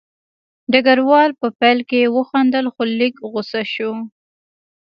ډګروال 0.71 1.29
په 1.41 1.47
پیل 1.59 1.79
کې 1.89 2.11
وخندل 2.15 2.65
خو 2.73 2.81
لږ 2.99 3.13
غوسه 3.29 3.61
شو 3.73 3.91